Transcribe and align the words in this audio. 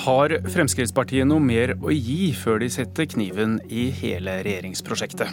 Har 0.00 0.32
Fremskrittspartiet 0.48 1.26
noe 1.28 1.42
mer 1.44 1.74
å 1.84 1.90
gi 1.92 2.30
før 2.32 2.62
de 2.62 2.70
setter 2.72 3.04
kniven 3.10 3.58
i 3.68 3.90
hele 3.92 4.38
regjeringsprosjektet? 4.46 5.28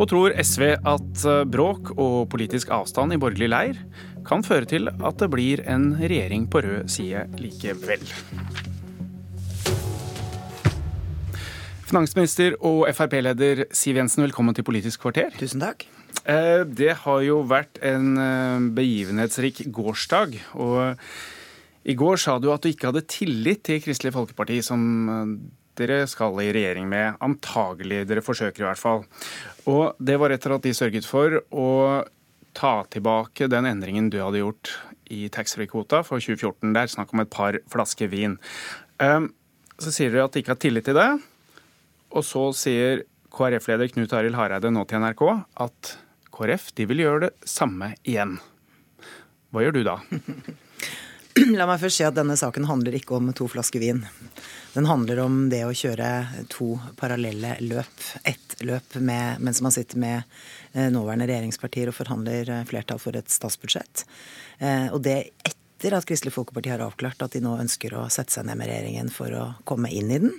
Og 0.00 0.08
tror 0.10 0.34
SV 0.42 0.64
at 0.74 1.22
eh, 1.22 1.44
bråk 1.46 1.92
og 1.94 2.16
politisk 2.32 2.72
avstand 2.74 3.14
i 3.14 3.18
borgerlig 3.22 3.48
leir 3.52 3.78
kan 4.26 4.42
føre 4.46 4.66
til 4.72 4.90
at 4.90 5.20
det 5.22 5.28
blir 5.30 5.62
en 5.70 5.92
regjering 6.00 6.48
på 6.50 6.64
rød 6.66 6.90
side 6.90 7.22
likevel? 7.38 8.02
Finansminister 11.86 12.58
og 12.66 12.88
Frp-leder 12.90 13.68
Siv 13.70 14.02
Jensen, 14.02 14.26
velkommen 14.26 14.58
til 14.58 14.66
Politisk 14.66 15.06
kvarter. 15.06 15.30
Tusen 15.38 15.62
takk. 15.62 15.86
Eh, 16.26 16.66
det 16.66 16.90
har 17.04 17.22
jo 17.22 17.38
vært 17.46 17.78
en 17.86 18.12
eh, 18.18 18.68
begivenhetsrik 18.82 19.68
gårsdag. 19.70 20.40
og 20.58 20.98
i 21.86 21.94
går 21.94 22.18
sa 22.18 22.36
du 22.42 22.50
at 22.50 22.64
du 22.64 22.72
ikke 22.72 22.90
hadde 22.90 23.06
tillit 23.10 23.62
til 23.66 23.78
Kristelig 23.84 24.14
Folkeparti, 24.16 24.58
som 24.64 24.82
eh, 25.12 25.36
dere 25.78 26.00
skal 26.10 26.34
i 26.42 26.50
regjering 26.54 26.88
med. 26.90 27.18
Antagelig. 27.22 28.04
Dere 28.08 28.24
forsøker 28.24 28.64
i 28.64 28.68
hvert 28.70 28.80
fall. 28.80 29.04
Og 29.70 29.94
det 30.02 30.16
var 30.18 30.34
etter 30.34 30.56
at 30.56 30.66
de 30.66 30.74
sørget 30.74 31.06
for 31.06 31.38
å 31.52 31.70
ta 32.56 32.74
tilbake 32.90 33.50
den 33.52 33.68
endringen 33.68 34.08
du 34.10 34.18
hadde 34.22 34.40
gjort 34.40 34.72
i 35.12 35.26
taxfree-kvota 35.30 36.02
for 36.06 36.22
2014. 36.22 36.72
Det 36.74 36.82
er 36.82 36.94
snakk 36.96 37.12
om 37.14 37.22
et 37.22 37.30
par 37.30 37.60
flasker 37.70 38.10
vin. 38.10 38.38
Ehm, 39.04 39.30
så 39.78 39.92
sier 39.92 40.10
dere 40.10 40.26
at 40.26 40.34
de 40.34 40.42
ikke 40.42 40.54
har 40.56 40.62
tillit 40.62 40.88
til 40.88 40.96
det. 40.98 41.10
Og 42.16 42.24
så 42.26 42.48
sier 42.56 43.04
KrF-leder 43.36 43.92
Knut 43.92 44.14
Arild 44.16 44.38
Hareide 44.38 44.72
nå 44.72 44.86
til 44.88 45.04
NRK 45.04 45.24
at 45.66 45.96
KrF 46.34 46.70
de 46.76 46.86
vil 46.88 47.04
gjøre 47.04 47.26
det 47.28 47.34
samme 47.48 47.92
igjen. 48.02 48.38
Hva 49.52 49.62
gjør 49.62 49.76
du 49.76 49.84
da? 49.86 50.00
La 51.36 51.66
meg 51.68 51.82
først 51.82 52.00
si 52.00 52.04
at 52.06 52.16
denne 52.16 52.36
saken 52.38 52.64
handler 52.68 52.94
ikke 52.96 53.18
om 53.18 53.28
to 53.36 53.44
flasker 53.50 53.82
vin. 53.82 53.98
Den 54.72 54.86
handler 54.88 55.20
om 55.20 55.34
det 55.52 55.62
å 55.66 55.74
kjøre 55.76 56.08
to 56.52 56.70
parallelle 56.96 57.58
løp. 57.60 58.04
Ett 58.24 58.56
løp 58.64 58.96
med, 59.04 59.42
mens 59.44 59.60
man 59.64 59.74
sitter 59.74 60.00
med 60.00 60.22
eh, 60.72 60.88
nåværende 60.92 61.28
regjeringspartier 61.28 61.92
og 61.92 61.98
forhandler 61.98 62.52
eh, 62.52 62.64
flertall 62.70 63.00
for 63.02 63.18
et 63.20 63.32
statsbudsjett. 63.32 64.06
Eh, 64.64 64.88
og 64.88 65.02
det 65.04 65.18
etter 65.76 65.92
at 65.92 66.06
Kristelig 66.08 66.32
Folkeparti 66.32 66.70
har 66.72 66.80
avklart 66.80 67.20
at 67.20 67.34
de 67.36 67.42
nå 67.44 67.52
ønsker 67.60 67.92
å 67.96 68.06
sette 68.12 68.32
seg 68.32 68.46
ned 68.48 68.56
med 68.56 68.70
regjeringen 68.70 69.10
for 69.12 69.32
å 69.36 69.44
komme 69.68 69.90
inn 69.92 70.08
i 70.08 70.20
den. 70.22 70.32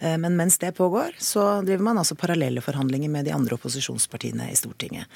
Eh, 0.00 0.18
men 0.20 0.36
mens 0.36 0.58
det 0.60 0.74
pågår, 0.76 1.16
så 1.16 1.62
driver 1.64 1.86
man 1.88 2.00
altså 2.02 2.16
parallelle 2.18 2.60
forhandlinger 2.64 3.08
med 3.12 3.24
de 3.24 3.32
andre 3.32 3.56
opposisjonspartiene 3.56 4.50
i 4.52 4.58
Stortinget. 4.58 5.08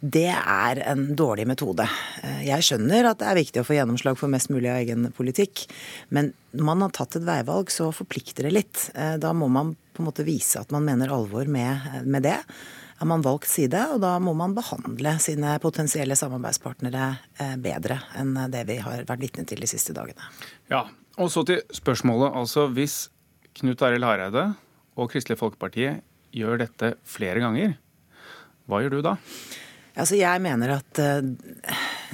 Det 0.00 0.28
er 0.28 0.82
en 0.92 1.06
dårlig 1.16 1.46
metode. 1.48 1.88
Eh, 2.22 2.44
jeg 2.50 2.66
skjønner 2.68 3.08
at 3.08 3.22
det 3.22 3.30
er 3.30 3.40
viktig 3.40 3.62
å 3.62 3.68
få 3.68 3.78
gjennomslag 3.78 4.20
for 4.20 4.32
mest 4.32 4.52
mulig 4.52 4.68
av 4.68 4.82
egen 4.82 5.08
politikk, 5.16 5.64
men 6.12 6.34
når 6.52 6.68
man 6.68 6.84
har 6.84 6.92
tatt 6.96 7.16
et 7.16 7.28
veivalg, 7.28 7.72
så 7.72 7.88
forplikter 7.94 8.48
det 8.48 8.56
litt. 8.58 8.90
Eh, 8.92 9.16
da 9.20 9.32
må 9.32 9.48
man 9.52 9.72
på 9.96 10.04
en 10.04 10.10
måte 10.10 10.26
vise 10.28 10.60
at 10.60 10.70
man 10.74 10.84
mener 10.84 11.10
alvor 11.16 11.48
med, 11.48 12.04
med 12.04 12.28
det 12.28 12.36
har 12.98 13.06
man 13.06 13.22
valgt 13.22 13.48
side, 13.50 13.80
og 13.94 14.00
da 14.02 14.16
må 14.22 14.34
man 14.34 14.56
behandle 14.56 15.14
sine 15.22 15.54
potensielle 15.62 16.16
samarbeidspartnere 16.18 17.12
bedre 17.62 18.00
enn 18.18 18.34
det 18.50 18.64
vi 18.66 18.80
har 18.82 19.04
vært 19.06 19.22
vitne 19.22 19.44
til 19.46 19.62
de 19.62 19.68
siste 19.70 19.94
dagene. 19.94 20.18
Ja, 20.72 20.82
og 21.18 21.30
så 21.30 21.44
til 21.46 21.62
spørsmålet. 21.74 22.34
Altså 22.34 22.66
hvis 22.74 23.04
Knut 23.58 23.82
Arild 23.86 24.06
Hareide 24.06 24.44
og 24.98 25.12
Kristelig 25.12 25.38
Folkeparti 25.40 25.88
gjør 26.34 26.60
dette 26.64 26.92
flere 27.06 27.42
ganger, 27.42 27.78
hva 28.68 28.82
gjør 28.82 28.98
du 28.98 29.04
da? 29.06 29.16
Altså, 29.98 30.14
jeg 30.14 30.42
mener 30.44 30.76
at 30.76 30.98
uh, 31.02 31.24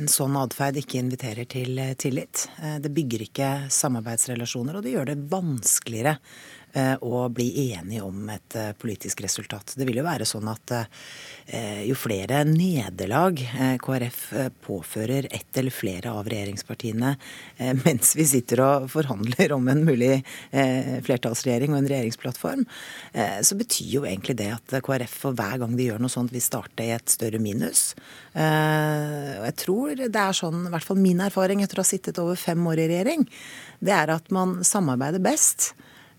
en 0.00 0.08
sånn 0.08 0.36
atferd 0.40 0.78
ikke 0.80 1.02
inviterer 1.02 1.48
til 1.50 1.76
uh, 1.76 1.90
tillit. 2.00 2.46
Det 2.80 2.92
bygger 2.96 3.26
ikke 3.26 3.48
samarbeidsrelasjoner, 3.68 4.78
og 4.78 4.86
det 4.86 4.94
gjør 4.94 5.10
det 5.10 5.18
vanskeligere 5.28 6.14
Eh, 6.16 6.63
og 7.00 7.34
bli 7.36 7.48
enige 7.70 8.02
om 8.02 8.28
et 8.32 8.56
eh, 8.58 8.72
politisk 8.78 9.22
resultat. 9.24 9.74
Det 9.78 9.86
vil 9.86 10.00
jo 10.00 10.06
være 10.06 10.26
sånn 10.26 10.48
at 10.50 10.72
eh, 10.74 11.82
jo 11.86 11.96
flere 11.98 12.42
nederlag 12.48 13.38
KrF 13.82 14.20
påfører 14.64 15.28
ett 15.30 15.60
eller 15.60 15.74
flere 15.74 16.12
av 16.14 16.26
regjeringspartiene 16.30 17.12
mens 17.84 18.14
vi 18.16 18.26
sitter 18.26 18.62
og 18.64 18.88
forhandler 18.92 19.52
om 19.54 19.68
en 19.68 19.84
mulig 19.86 20.22
flertallsregjering 20.50 21.74
og 21.74 21.82
en 21.82 21.88
regjeringsplattform, 21.90 22.64
så 23.14 23.58
betyr 23.58 23.90
jo 23.92 24.04
egentlig 24.08 24.36
det 24.40 24.48
at 24.56 24.76
KrF 24.84 25.16
for 25.26 25.36
hver 25.36 25.60
gang 25.62 25.76
de 25.76 25.88
gjør 25.90 26.02
noe 26.02 26.12
sånt, 26.12 26.32
vil 26.34 26.42
starte 26.44 26.86
i 26.86 26.94
et 26.96 27.12
større 27.12 27.40
minus. 27.42 27.92
Og 28.34 29.46
jeg 29.46 29.56
tror 29.62 29.94
det 30.00 30.24
er 30.24 30.38
sånn, 30.40 30.66
i 30.66 30.74
hvert 30.74 30.88
fall 30.88 31.00
min 31.00 31.22
erfaring 31.24 31.62
etter 31.64 31.80
å 31.80 31.84
ha 31.84 31.92
sittet 31.92 32.20
over 32.22 32.40
fem 32.40 32.64
år 32.70 32.82
i 32.82 32.90
regjering, 32.90 33.26
det 33.84 33.94
er 33.94 34.14
at 34.16 34.32
man 34.34 34.62
samarbeider 34.66 35.22
best 35.24 35.74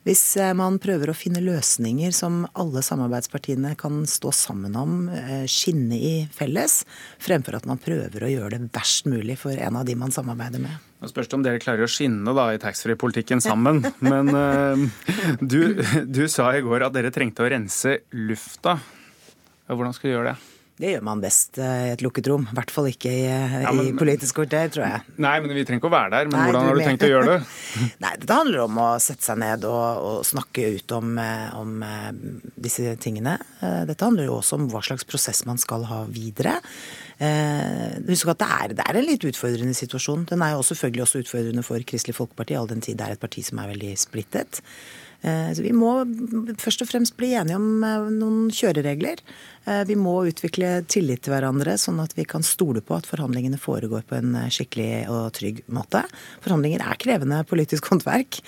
hvis 0.05 0.21
eh, 0.37 0.53
man 0.57 0.77
prøver 0.81 1.09
å 1.09 1.17
finne 1.17 1.41
løsninger 1.41 2.13
som 2.13 2.43
alle 2.53 2.83
samarbeidspartiene 2.85 3.73
kan 3.79 4.03
stå 4.09 4.29
sammen 4.37 4.75
om, 4.77 5.07
eh, 5.09 5.47
skinne 5.49 5.97
i 5.97 6.13
felles, 6.33 6.83
fremfor 7.21 7.57
at 7.57 7.65
man 7.69 7.81
prøver 7.81 8.27
å 8.27 8.29
gjøre 8.29 8.59
det 8.59 8.69
verst 8.75 9.09
mulig 9.09 9.39
for 9.41 9.57
en 9.57 9.81
av 9.81 9.87
de 9.87 9.97
man 9.97 10.13
samarbeider 10.13 10.61
med. 10.61 10.77
Nå 11.01 11.09
spørs 11.09 11.31
det 11.31 11.39
om 11.39 11.45
dere 11.45 11.61
klarer 11.63 11.87
å 11.87 11.91
skinne 11.91 12.37
da 12.37 12.51
i 12.53 12.61
taxfree-politikken 12.61 13.41
sammen. 13.43 13.81
Men 14.05 14.29
uh, 14.29 14.85
du, 15.41 15.81
du 16.05 16.25
sa 16.31 16.51
i 16.53 16.63
går 16.65 16.85
at 16.87 16.95
dere 16.95 17.13
trengte 17.13 17.45
å 17.45 17.49
rense 17.51 17.99
lufta. 18.13 18.77
Hvordan 19.65 19.97
skal 19.97 20.09
du 20.11 20.13
gjøre 20.15 20.33
det? 20.35 20.54
Det 20.75 20.89
gjør 20.91 21.03
man 21.07 21.21
best 21.23 21.55
eh, 21.61 21.85
i 21.87 21.91
et 21.93 22.01
lukket 22.03 22.27
rom. 22.27 22.43
I 22.51 22.55
hvert 22.57 22.71
fall 22.73 22.89
ikke 22.89 23.07
i, 23.07 23.21
eh, 23.31 23.53
ja, 23.63 23.71
men, 23.71 23.93
i 23.93 23.95
Politisk 23.95 24.41
kvarter, 24.41 24.67
tror 24.73 24.83
jeg. 24.83 25.13
Nei, 25.23 25.35
men 25.39 25.53
vi 25.55 25.63
trenger 25.63 25.79
ikke 25.79 25.87
å 25.87 25.93
være 25.93 26.11
der. 26.11 26.27
Men 26.27 26.35
nei, 26.35 26.47
hvordan 26.49 26.67
har 26.67 26.75
du 26.75 26.83
tenkt 26.83 27.05
å 27.07 27.11
gjøre 27.13 27.29
det? 27.29 27.37
nei, 28.03 28.11
Det 28.19 28.35
handler 28.35 28.65
om 28.65 28.81
å 28.83 28.87
sette 29.03 29.23
seg 29.23 29.39
ned 29.39 29.63
og, 29.69 30.01
og 30.09 30.27
snakke 30.27 30.67
ut 30.75 30.95
om, 30.97 31.13
eh, 31.23 31.55
om, 31.55 31.85
disse 32.59 32.97
tingene. 32.99 33.37
Dette 33.87 34.03
handler 34.03 34.27
jo 34.27 34.35
også 34.41 34.59
om 34.59 34.67
hva 34.73 34.83
slags 34.83 35.07
prosess 35.07 35.45
man 35.47 35.61
skal 35.61 35.87
ha 35.87 36.01
videre. 36.11 36.57
Husk 37.15 38.33
at 38.33 38.41
det 38.41 38.51
er, 38.51 38.75
det 38.75 38.83
er 38.83 38.99
en 38.99 39.07
litt 39.07 39.23
utfordrende 39.29 39.77
situasjon. 39.77 40.27
Den 40.27 40.43
er 40.43 40.53
jo 40.53 40.59
også 40.59 40.75
selvfølgelig 40.75 41.05
også 41.05 41.23
utfordrende 41.23 41.63
for 41.63 41.87
Kristelig 41.87 42.17
Folkeparti, 42.19 42.59
all 42.59 42.67
den 42.67 42.83
tid 42.83 42.99
det 42.99 43.07
er 43.07 43.15
et 43.15 43.23
parti 43.23 43.45
som 43.47 43.63
er 43.63 43.71
veldig 43.71 43.95
splittet. 44.01 44.59
Eh, 45.21 45.51
så 45.53 45.63
vi 45.65 45.71
må 45.73 45.91
først 46.61 46.83
og 46.83 46.89
fremst 46.89 47.15
bli 47.17 47.31
enige 47.37 47.57
om 47.57 47.83
eh, 47.85 48.07
noen 48.13 48.49
kjøreregler. 48.53 49.21
Eh, 49.65 49.83
vi 49.89 49.97
må 49.99 50.15
utvikle 50.29 50.77
tillit 50.91 51.23
til 51.25 51.33
hverandre, 51.33 51.77
sånn 51.81 52.01
at 52.03 52.15
vi 52.17 52.27
kan 52.29 52.45
stole 52.45 52.83
på 52.85 52.97
at 52.97 53.07
forhandlingene 53.09 53.59
foregår 53.61 54.05
på 54.09 54.19
en 54.19 54.35
skikkelig 54.53 55.05
og 55.11 55.31
trygg 55.37 55.63
måte. 55.73 56.03
Forhandlinger 56.45 56.83
er 56.85 56.99
krevende 57.01 57.41
politisk 57.49 57.89
håndverk, 57.91 58.41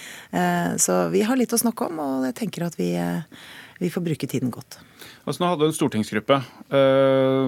så 0.82 0.98
vi 1.14 1.24
har 1.26 1.40
litt 1.40 1.54
å 1.56 1.60
snakke 1.60 1.88
om, 1.88 2.00
og 2.02 2.28
jeg 2.28 2.36
tenker 2.38 2.66
at 2.68 2.76
vi, 2.78 2.90
vi 3.82 3.90
får 3.94 4.04
bruke 4.06 4.30
tiden 4.30 4.52
godt. 4.54 4.80
Altså, 5.26 5.42
nå 5.42 5.50
hadde 5.52 5.70
en 5.70 5.76
stortingsgruppe 5.76 6.40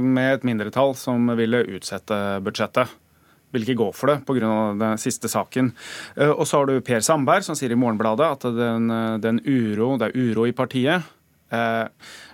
med 0.06 0.32
et 0.34 0.48
mindretall 0.48 0.96
som 1.00 1.30
ville 1.40 1.62
utsette 1.78 2.18
budsjettet 2.46 2.92
vil 3.54 3.66
ikke 3.66 3.80
gå 3.82 3.90
for 3.96 4.12
det 4.12 4.22
pga. 4.28 4.54
den 4.80 5.02
siste 5.02 5.30
saken. 5.30 5.74
Eh, 6.16 6.30
og 6.30 6.46
så 6.48 6.60
har 6.60 6.70
du 6.70 6.82
Per 6.82 7.02
Sandberg 7.02 7.46
som 7.46 7.58
sier 7.58 7.72
i 7.74 7.80
Morgenbladet 7.80 8.32
at 8.32 8.42
den, 8.56 8.90
eh, 8.92 9.18
den 9.18 9.40
uro, 9.46 9.98
det 9.98 10.10
er 10.10 10.18
uro 10.18 10.46
i 10.46 10.52
partiet. 10.52 11.04
Eh, 11.52 11.88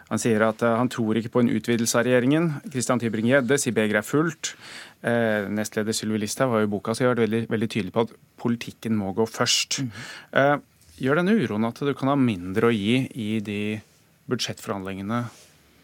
han 0.05 0.19
sier 0.21 0.41
at 0.45 0.59
han 0.59 0.87
tror 0.87 1.17
ikke 1.17 1.31
på 1.33 1.41
en 1.41 1.49
utvidelse 1.49 1.97
av 1.97 2.05
regjeringen. 2.05 2.61
Christian 2.69 2.99
Tybring-Gjedde 2.99 3.57
sier 3.57 3.73
begeret 3.73 4.03
er 4.03 4.05
fullt. 4.05 4.53
Nestleder 5.01 5.93
Sylvi 5.93 6.19
Listhaug 6.19 6.51
har 6.51 6.61
i 6.61 6.69
boka 6.69 6.93
si 6.93 7.03
vært 7.03 7.23
veldig, 7.23 7.47
veldig, 7.49 7.69
tydelig 7.69 7.93
på 7.93 8.03
at 8.05 8.13
politikken 8.37 8.95
må 8.95 9.15
gå 9.17 9.25
først. 9.25 9.81
Mm. 9.81 10.61
Gjør 11.01 11.15
denne 11.15 11.33
uroen 11.33 11.65
at 11.65 11.81
du 11.81 11.93
kan 11.97 12.13
ha 12.13 12.15
mindre 12.15 12.69
å 12.69 12.73
gi 12.73 13.09
i 13.17 13.39
de 13.39 13.81
budsjettforhandlingene 14.29 15.25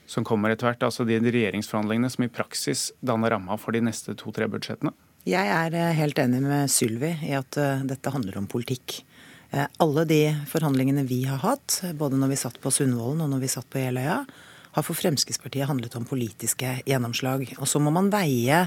som 0.05 0.23
kommer 0.23 0.53
etter 0.53 0.69
hvert? 0.69 0.85
Altså 0.85 1.05
de 1.07 1.17
regjeringsforhandlingene 1.17 2.09
som 2.13 2.25
i 2.25 2.31
praksis 2.31 2.91
danner 3.01 3.33
ramma 3.33 3.57
for 3.57 3.73
de 3.73 3.81
neste 3.81 4.13
to-tre 4.19 4.45
budsjettene? 4.51 4.93
Jeg 5.21 5.45
er 5.53 5.75
eh, 5.77 5.91
helt 5.99 6.17
enig 6.17 6.39
med 6.41 6.71
Sylvi 6.73 7.11
i 7.27 7.35
at 7.37 7.53
eh, 7.61 7.83
dette 7.85 8.09
handler 8.09 8.39
om 8.39 8.47
politikk. 8.49 9.03
Eh, 9.53 9.67
alle 9.83 10.05
de 10.09 10.21
forhandlingene 10.49 11.03
vi 11.05 11.19
har 11.29 11.43
hatt, 11.43 11.75
både 11.93 12.17
når 12.17 12.31
vi 12.31 12.39
satt 12.41 12.57
på 12.63 12.71
Sundvolden 12.73 13.21
og 13.21 13.29
når 13.29 13.43
vi 13.43 13.51
satt 13.53 13.69
på 13.69 13.83
Jeløya, 13.83 14.23
har 14.73 14.87
for 14.87 14.97
Fremskrittspartiet 14.97 15.69
handlet 15.69 15.93
om 15.99 16.07
politiske 16.09 16.73
gjennomslag. 16.89 17.45
Og 17.59 17.69
så 17.69 17.77
må 17.77 17.93
man 17.93 18.09
veie 18.09 18.63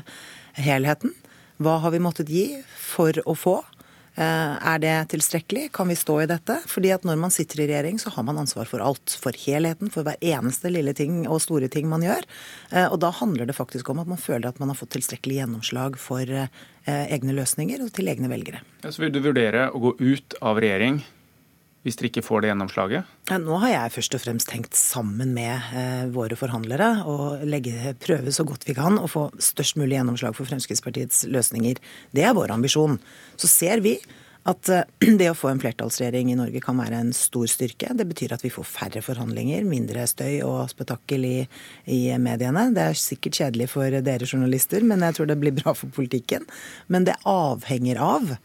helheten. 0.55 1.17
Hva 1.59 1.81
har 1.83 1.91
vi 1.91 2.03
måttet 2.05 2.31
gi 2.31 2.47
for 2.79 3.19
å 3.27 3.35
få? 3.35 3.57
Eh, 4.15 4.67
er 4.71 4.79
det 4.79 4.95
tilstrekkelig? 5.11 5.73
Kan 5.75 5.89
vi 5.91 5.97
stå 5.99 6.21
i 6.23 6.29
dette? 6.31 6.61
Fordi 6.71 6.93
at 6.95 7.07
når 7.07 7.19
man 7.19 7.33
sitter 7.35 7.65
i 7.65 7.67
regjering, 7.67 7.99
så 7.99 8.13
har 8.15 8.27
man 8.27 8.39
ansvar 8.39 8.69
for 8.71 8.85
alt. 8.85 9.17
For 9.21 9.35
helheten, 9.47 9.91
for 9.91 10.07
hver 10.07 10.21
eneste 10.23 10.71
lille 10.71 10.95
ting 10.95 11.25
og 11.27 11.43
store 11.43 11.71
ting 11.73 11.89
man 11.91 12.05
gjør. 12.07 12.23
Eh, 12.71 12.87
og 12.87 13.01
da 13.03 13.11
handler 13.15 13.51
det 13.51 13.59
faktisk 13.59 13.91
om 13.91 14.03
at 14.05 14.11
man 14.11 14.21
føler 14.21 14.49
at 14.49 14.63
man 14.63 14.71
har 14.71 14.79
fått 14.79 14.95
tilstrekkelig 14.95 15.41
gjennomslag 15.41 15.99
for 15.99 16.31
eh, 16.31 16.47
egne 16.87 17.35
løsninger 17.35 17.83
og 17.83 17.91
til 17.97 18.13
egne 18.13 18.31
velgere. 18.31 18.63
Ja, 18.85 18.95
så 18.95 19.03
vil 19.03 19.15
du 19.15 19.23
vurdere 19.25 19.67
å 19.75 19.83
gå 19.83 19.97
ut 19.99 20.39
av 20.45 20.63
regjering 20.63 21.03
hvis 21.85 21.99
dere 22.01 22.09
ikke 22.09 22.25
får 22.25 22.43
det 22.43 22.51
gjennomslaget? 22.51 23.15
Nå 23.45 23.61
har 23.61 23.73
jeg 23.75 23.95
først 23.99 24.17
og 24.17 24.23
fremst 24.25 24.49
tenkt 24.49 24.79
sammen 24.79 25.35
med 25.37 25.71
eh, 25.77 26.07
våre 26.15 26.39
forhandlere 26.41 26.91
og 27.11 27.45
legge, 27.45 27.93
prøve 28.01 28.33
så 28.33 28.47
godt 28.49 28.65
vi 28.65 28.77
kan 28.79 28.97
å 28.97 29.09
få 29.11 29.27
størst 29.37 29.77
mulig 29.81 29.99
gjennomslag 29.99 30.37
for 30.37 30.49
Fremskrittspartiets 30.49 31.27
løsninger. 31.29 31.81
Det 32.17 32.25
er 32.25 32.37
vår 32.37 32.55
ambisjon. 32.57 32.97
Så 33.37 33.51
ser 33.53 33.85
vi 33.85 33.99
at 34.49 34.69
eh, 34.73 34.85
det 35.21 35.29
å 35.31 35.37
få 35.37 35.51
en 35.53 35.61
flertallsregjering 35.61 36.33
i 36.33 36.39
Norge 36.39 36.63
kan 36.65 36.81
være 36.81 37.03
en 37.05 37.13
stor 37.17 37.49
styrke. 37.51 37.93
Det 37.97 38.09
betyr 38.09 38.33
at 38.37 38.45
vi 38.45 38.53
får 38.55 38.69
færre 38.69 39.05
forhandlinger, 39.05 39.69
mindre 39.69 40.07
støy 40.09 40.41
og 40.47 40.73
spetakkel 40.73 41.29
i, 41.29 41.37
i 41.85 42.01
mediene. 42.21 42.71
Det 42.77 42.89
er 42.89 43.01
sikkert 43.01 43.41
kjedelig 43.41 43.71
for 43.75 44.01
dere 44.09 44.29
journalister, 44.29 44.85
men 44.85 45.05
jeg 45.05 45.19
tror 45.19 45.31
det 45.31 45.41
blir 45.43 45.57
bra 45.57 45.77
for 45.77 45.93
politikken. 45.95 46.49
Men 46.89 47.09
det 47.09 47.21
avhenger 47.29 48.01
av 48.01 48.37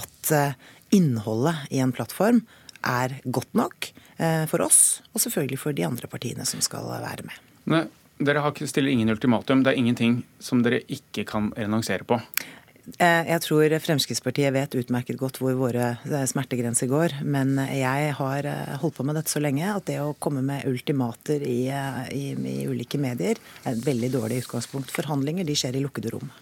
at 0.00 0.32
eh, 0.34 0.56
innholdet 0.94 1.68
i 1.70 1.80
en 1.82 1.92
plattform 1.94 2.42
er 2.86 3.16
godt 3.24 3.54
nok 3.58 3.90
eh, 4.18 4.44
for 4.50 4.64
oss, 4.64 5.00
og 5.14 5.22
selvfølgelig 5.24 5.60
for 5.60 5.76
de 5.76 5.86
andre 5.86 6.10
partiene 6.10 6.46
som 6.48 6.62
skal 6.64 6.88
være 6.90 7.26
med. 7.26 7.42
Nei, 7.70 7.84
dere 8.20 8.44
har 8.44 8.64
stiller 8.66 8.92
ingen 8.92 9.12
ultimatum. 9.12 9.64
Det 9.64 9.74
er 9.74 9.82
ingenting 9.82 10.22
som 10.42 10.64
dere 10.64 10.82
ikke 10.88 11.26
kan 11.28 11.52
renonsere 11.56 12.06
på. 12.08 12.20
Eh, 12.96 13.28
jeg 13.28 13.42
tror 13.44 13.76
Fremskrittspartiet 13.84 14.54
vet 14.56 14.74
utmerket 14.80 15.18
godt 15.20 15.38
hvor 15.38 15.54
våre 15.58 15.92
eh, 16.08 16.26
smertegrenser 16.26 16.90
går. 16.90 17.20
Men 17.22 17.54
jeg 17.68 18.16
har 18.18 18.50
holdt 18.82 18.98
på 18.98 19.06
med 19.06 19.20
dette 19.20 19.32
så 19.32 19.42
lenge 19.42 19.68
at 19.70 19.86
det 19.90 20.00
å 20.02 20.16
komme 20.18 20.42
med 20.44 20.66
ultimater 20.68 21.44
i, 21.46 21.62
i, 22.16 22.26
i 22.34 22.58
ulike 22.66 23.00
medier 23.00 23.40
er 23.64 23.72
et 23.76 23.86
veldig 23.86 24.12
dårlig 24.16 24.44
utgangspunkt. 24.44 24.92
Forhandlinger 24.94 25.48
de 25.48 25.56
skjer 25.58 25.78
i 25.78 25.84
lukkede 25.84 26.16
rom. 26.16 26.32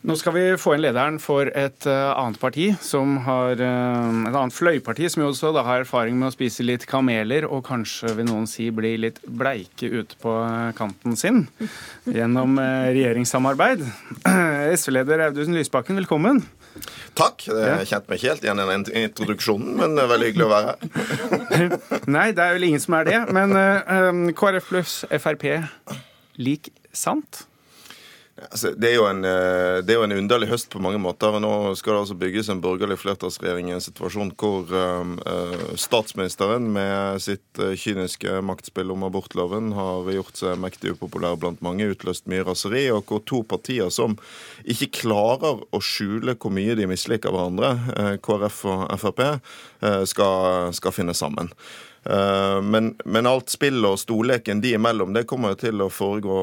Nå 0.00 0.14
skal 0.16 0.32
vi 0.32 0.42
få 0.56 0.72
inn 0.72 0.80
lederen 0.80 1.18
for 1.20 1.50
et 1.52 1.84
uh, 1.84 2.14
annet 2.16 2.40
parti, 2.40 2.70
som 2.80 3.18
har 3.26 3.60
uh, 3.60 4.20
et 4.30 4.32
annet 4.32 4.54
fløyparti, 4.56 5.10
som 5.12 5.20
jo 5.20 5.28
også 5.28 5.50
da 5.52 5.60
har 5.66 5.82
erfaring 5.82 6.16
med 6.16 6.30
å 6.30 6.32
spise 6.32 6.64
litt 6.64 6.86
kameler, 6.88 7.44
og 7.44 7.66
kanskje 7.66 8.14
vil 8.16 8.30
noen 8.30 8.46
si 8.48 8.70
bli 8.72 8.94
litt 9.02 9.20
bleike 9.28 9.90
ute 9.92 10.16
på 10.22 10.32
kanten 10.78 11.18
sin 11.20 11.42
gjennom 12.08 12.56
regjeringssamarbeid. 12.56 13.84
SV-leder 14.80 15.26
Audun 15.26 15.58
Lysbakken, 15.58 16.00
velkommen. 16.00 16.40
Takk. 17.18 17.44
Jeg 17.50 17.90
kjente 17.90 18.08
meg 18.08 18.16
ikke 18.16 18.30
helt 18.30 18.48
igjen 18.48 18.64
i 18.64 18.68
den 18.70 18.88
introduksjonen, 19.02 19.76
men 19.82 19.98
det 19.98 20.06
er 20.06 20.12
veldig 20.14 20.30
hyggelig 20.30 20.48
å 20.48 20.54
være 20.54 20.72
her. 20.72 21.78
Nei, 22.16 22.26
det 22.32 22.46
er 22.46 22.56
vel 22.56 22.68
ingen 22.70 22.80
som 22.80 22.96
er 22.96 23.10
det. 23.10 23.20
Men 23.36 24.32
KrF 24.32 24.72
pluss 24.72 24.98
Frp 25.12 25.48
lik 26.40 26.72
sant? 26.96 27.44
Altså, 28.48 28.70
det, 28.72 28.94
er 28.94 29.04
en, 29.04 29.24
eh, 29.26 29.80
det, 29.84 29.92
er 29.92 29.98
jo 29.98 30.06
en, 30.06 30.14
underlig 30.16 30.48
høst 30.48 30.70
på 30.72 30.80
mange 30.82 31.00
måter. 31.02 31.36
Nå 31.42 31.74
skal 31.78 31.94
det 31.94 32.00
altså 32.04 32.16
bygges 32.20 32.48
en 32.52 32.62
borgerlig 32.64 32.96
flertallsregjering 33.02 33.68
i 33.68 33.74
en 33.76 33.84
situasjon 33.84 34.32
hvor 34.40 34.70
uh, 34.72 35.74
statsministeren 35.78 36.70
med 36.72 37.20
sitt 37.20 37.60
kyniske 37.82 38.38
maktspill 38.46 38.94
om 38.94 39.04
abortloven 39.08 39.74
har 39.76 40.08
gjort 40.14 40.40
seg 40.40 40.62
mektig 40.62 40.94
upopulær 40.94 41.36
blant 41.40 41.60
mange, 41.64 41.90
utløst 41.92 42.30
mye 42.30 42.46
raseri, 42.46 42.86
og 42.94 43.10
hvor 43.10 43.22
to 43.28 43.42
partier 43.44 43.92
som 43.92 44.16
ikke 44.64 44.92
klarer 45.02 45.60
å 45.70 45.82
skjule 45.84 46.36
hvor 46.40 46.54
mye 46.54 46.78
de 46.78 46.88
misliker 46.90 47.34
hverandre, 47.34 47.74
KrF 48.24 48.64
og 48.70 48.96
Frp, 49.02 49.22
skal, 50.08 50.72
skal 50.76 50.94
finne 50.94 51.16
sammen. 51.16 51.52
Eh, 52.04 52.62
men, 52.62 52.94
men, 53.04 53.28
alt 53.28 53.52
spillet 53.52 53.84
og 53.84 54.00
storleken 54.00 54.62
de 54.64 54.72
imellom 54.72 55.12
det 55.12 55.26
kommer 55.28 55.56
til 55.60 55.82
å 55.84 55.90
foregå, 55.92 56.36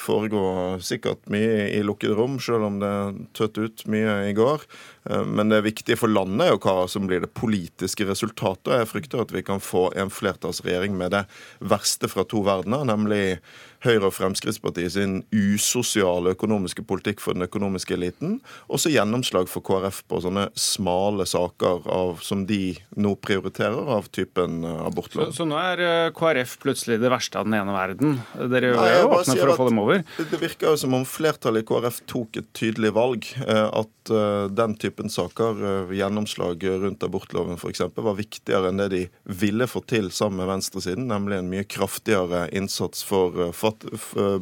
foregå 0.00 0.44
sikkert 0.80 1.26
mye 1.32 1.66
i 1.76 1.82
lukkede 1.84 2.16
rom, 2.16 2.38
selv 2.40 2.70
om 2.70 2.78
det 2.80 2.92
tøtt 3.36 3.60
ut 3.60 3.84
mye 3.92 4.16
i 4.30 4.34
går. 4.36 4.64
Eh, 5.10 5.24
men 5.28 5.52
det 5.52 5.60
viktige 5.66 6.00
for 6.00 6.12
landet 6.12 6.46
er 6.46 6.54
jo 6.54 6.62
hva 6.64 6.86
som 6.88 7.08
blir 7.10 7.20
det 7.24 7.34
politiske 7.36 8.08
resultatet. 8.08 8.72
Jeg 8.72 8.90
frykter 8.94 9.24
at 9.26 9.36
vi 9.36 9.44
kan 9.44 9.60
få 9.60 9.90
en 10.00 10.12
flertallsregjering 10.12 10.96
med 10.96 11.12
det 11.16 11.26
verste 11.60 12.08
fra 12.08 12.24
to 12.24 12.40
verdener, 12.46 12.88
nemlig 12.88 13.38
Høyre 13.86 14.08
og 14.08 14.14
Fremskrittspartiet 14.16 14.94
sin 14.96 15.20
usosiale 15.30 16.34
økonomiske 16.34 16.82
politikk 16.86 17.22
for 17.22 17.36
den 17.36 17.46
økonomiske 17.46 17.94
eliten, 17.96 18.38
og 18.66 18.82
så 18.82 18.90
gjennomslag 18.92 19.50
for 19.50 19.64
KrF 19.66 20.02
på 20.10 20.20
sånne 20.24 20.48
smale 20.58 21.26
saker 21.28 21.86
av, 21.92 22.22
som 22.26 22.44
de 22.48 22.76
nå 22.98 23.14
prioriterer, 23.22 23.86
av 23.96 24.08
typen 24.14 24.64
eh, 24.66 24.80
abortlov. 24.86 25.30
Så, 25.30 25.42
så, 25.42 25.48
nå 25.48 25.58
er 25.60 25.82
eh, 25.86 26.08
KrF 26.16 26.56
plutselig 26.62 26.98
det 27.02 27.12
verste 27.12 27.40
av 27.40 27.48
den 27.48 27.58
ene 27.60 27.74
verden? 27.76 28.18
Dere 28.50 28.72
er 28.74 28.98
jo 29.00 29.12
åpne 29.20 29.38
for 29.38 29.52
å 29.52 29.58
få 29.60 29.68
dem 29.70 29.82
over? 29.82 30.02
Det, 30.18 30.40
virker 30.40 30.72
jo 30.72 30.80
som 30.80 30.96
om 30.98 31.06
flertallet 31.08 31.64
i 31.64 31.68
KrF 31.68 32.02
tok 32.10 32.40
et 32.42 32.50
tydelig 32.56 32.92
valg. 32.96 33.28
At 33.46 34.10
den 34.54 34.74
typen 34.78 35.10
saker, 35.10 35.90
gjennomslag 35.94 36.62
rundt 36.84 37.02
abortloven 37.02 37.58
f.eks., 37.58 37.82
var 37.94 38.18
viktigere 38.18 38.70
enn 38.70 38.80
det 38.80 38.88
de 38.92 39.02
ville 39.24 39.66
få 39.70 39.82
til 39.88 40.10
sammen 40.14 40.42
med 40.42 40.50
venstresiden, 40.50 41.08
nemlig 41.10 41.40
en 41.40 41.50
mye 41.50 41.66
kraftigere 41.68 42.46
innsats 42.56 43.02
for 43.06 43.50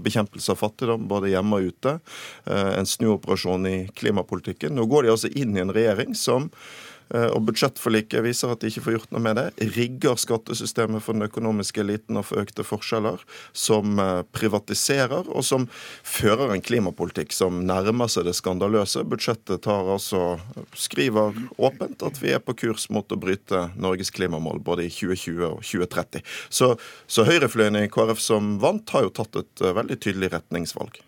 bekjempelse 0.04 0.52
av 0.52 0.60
fattigdom 0.60 1.08
både 1.10 1.32
hjemme 1.32 1.58
og 1.58 1.72
ute. 1.72 1.98
Eh, 2.46 2.70
en 2.78 2.88
snuoperasjon 2.88 3.66
i 3.70 3.76
klimapolitikken. 3.96 4.74
Nå 4.76 4.86
går 4.90 5.04
de 5.04 5.14
altså 5.14 5.30
inn 5.32 5.56
i 5.56 5.62
en 5.64 5.74
regjering 5.74 6.14
som 6.18 6.50
eh, 6.50 6.93
og 7.34 7.44
budsjettforliket 7.48 8.24
viser 8.24 8.52
at 8.52 8.62
de 8.62 8.70
ikke 8.70 8.84
får 8.86 8.96
gjort 8.96 9.12
noe 9.14 9.22
med 9.22 9.38
det. 9.38 9.46
Rigger 9.76 10.18
skattesystemet 10.20 11.04
for 11.04 11.16
den 11.16 11.26
økonomiske 11.26 11.82
eliten 11.84 12.18
og 12.20 12.26
for 12.30 12.42
økte 12.42 12.64
forskjeller. 12.66 13.22
Som 13.52 14.00
eh, 14.02 14.22
privatiserer, 14.34 15.28
og 15.28 15.44
som 15.46 15.68
fører 16.02 16.54
en 16.54 16.64
klimapolitikk 16.64 17.34
som 17.36 17.62
nærmer 17.68 18.10
seg 18.12 18.28
det 18.28 18.36
skandaløse. 18.38 19.04
Budsjettet 19.08 19.64
tar 19.66 19.90
altså, 19.94 20.38
skriver 20.78 21.36
åpent 21.58 22.04
at 22.06 22.20
vi 22.22 22.34
er 22.34 22.42
på 22.44 22.56
kurs 22.64 22.88
mot 22.94 23.12
å 23.12 23.20
bryte 23.20 23.68
Norges 23.76 24.12
klimamål 24.14 24.62
både 24.64 24.88
i 24.88 24.92
2020 24.92 25.48
og 25.50 25.64
2030. 25.64 26.24
Så, 26.48 26.74
så 27.06 27.26
høyrefløyen 27.28 27.84
i 27.84 27.88
KrF 27.92 28.22
som 28.22 28.56
vant, 28.62 28.88
har 28.94 29.06
jo 29.06 29.14
tatt 29.14 29.40
et 29.40 29.66
veldig 29.74 30.00
tydelig 30.00 30.32
retningsvalg. 30.34 31.02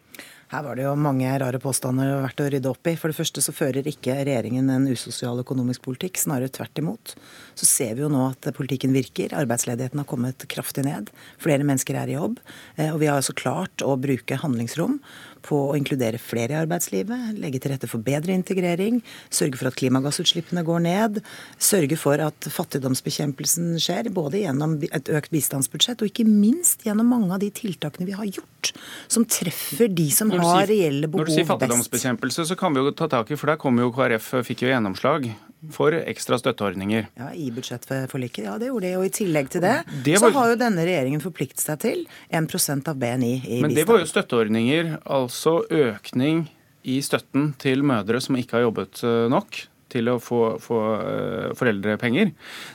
Her 0.47 0.63
var 0.63 0.79
det 0.79 0.85
jo 0.85 0.93
mange 0.95 1.27
rare 1.43 1.59
påstander 1.59 2.21
verdt 2.23 2.41
å 2.45 2.45
rydde 2.53 2.71
opp 2.71 2.87
i. 2.87 2.93
For 2.95 3.11
det 3.11 3.19
første 3.19 3.43
så 3.43 3.55
fører 3.55 3.89
ikke 3.91 4.15
regjeringen 4.21 4.69
en 4.71 4.87
usosial 4.87 5.41
økonomisk 5.43 5.83
politikk, 5.83 6.21
snarere 6.23 6.53
tvert 6.55 6.79
imot. 6.79 7.15
Så 7.59 7.67
ser 7.67 7.97
vi 7.99 8.05
jo 8.05 8.11
nå 8.13 8.21
at 8.29 8.47
politikken 8.55 8.95
virker. 8.95 9.35
Arbeidsledigheten 9.35 9.99
har 9.99 10.07
kommet 10.07 10.47
kraftig 10.53 10.87
ned. 10.87 11.11
Flere 11.43 11.67
mennesker 11.67 11.99
er 11.99 12.13
i 12.13 12.15
jobb. 12.15 12.39
Eh, 12.77 12.93
og 12.93 13.01
vi 13.03 13.11
har 13.11 13.19
altså 13.19 13.35
klart 13.35 13.83
å 13.83 13.97
bruke 13.99 14.39
handlingsrom 14.39 15.01
på 15.47 15.59
å 15.71 15.77
inkludere 15.79 16.21
flere 16.23 16.57
i 16.57 16.59
arbeidslivet, 16.61 17.37
legge 17.41 17.61
til 17.63 17.73
rette 17.75 17.91
for 17.91 18.03
bedre 18.05 18.35
integrering, 18.37 19.01
sørge 19.31 19.61
for 19.61 19.71
at 19.71 19.79
klimagassutslippene 19.79 20.65
går 20.67 20.85
ned, 20.87 21.23
sørge 21.63 21.99
for 22.01 22.23
at 22.23 22.51
fattigdomsbekjempelsen 22.53 23.77
skjer, 23.83 24.11
både 24.15 24.43
gjennom 24.45 24.79
et 24.91 25.11
økt 25.13 25.33
bistandsbudsjett 25.35 26.03
og 26.03 26.13
ikke 26.13 26.27
minst 26.29 26.87
gjennom 26.87 27.11
mange 27.15 27.33
av 27.37 27.43
de 27.43 27.53
tiltakene 27.55 28.09
vi 28.09 28.17
har 28.19 28.29
gjort, 28.29 28.73
som 29.13 29.27
treffer 29.29 29.91
de 29.93 30.09
som 30.15 30.33
har 30.35 30.67
reelle 30.69 31.11
behov 31.11 31.27
best. 31.27 31.33
Når 31.33 31.33
du 31.33 31.37
sier 31.39 31.51
fattigdomsbekjempelse, 31.53 32.49
så 32.51 32.59
kan 32.59 32.75
vi 32.75 32.83
jo 32.83 32.95
ta 32.97 33.11
tak 33.11 33.31
i, 33.31 33.39
for 33.39 33.53
der 33.53 33.61
kom 33.61 33.79
jo 33.81 33.93
KrF, 33.95 34.33
fikk 34.47 34.67
jo 34.67 34.73
gjennomslag 34.75 35.31
for 35.73 35.95
ekstra 35.97 36.39
støtteordninger. 36.39 37.07
Ja, 37.19 37.31
I 37.35 37.49
budsjettforliket, 37.55 38.45
ja 38.47 38.57
det 38.61 38.69
gjorde 38.71 38.87
det. 38.87 38.97
Og 39.01 39.07
i 39.09 39.13
tillegg 39.15 39.49
til 39.53 39.65
det, 39.65 39.77
det 40.05 40.19
var... 40.19 40.29
så 40.29 40.33
har 40.37 40.51
jo 40.53 40.59
denne 40.61 40.85
regjeringen 40.87 41.23
forpliktet 41.25 41.65
seg 41.65 41.81
til 41.83 42.03
1% 42.31 42.91
av 42.93 42.99
BNI 43.01 43.33
i 43.33 43.41
bistand. 43.41 43.65
Men 43.67 43.79
det 43.79 43.87
var 43.89 44.03
jo 44.03 44.11
støtteordninger, 44.11 44.93
altså 45.19 45.59
økning 45.65 46.45
i 46.87 47.01
støtten 47.03 47.51
til 47.63 47.83
mødre 47.87 48.21
som 48.23 48.39
ikke 48.39 48.61
har 48.61 48.69
jobbet 48.69 49.03
eh, 49.03 49.25
nok 49.33 49.65
til 49.91 50.11
å 50.11 50.17
få, 50.19 50.41
få 50.59 50.81
uh, 50.99 51.53
foreldrepenger. 51.57 52.33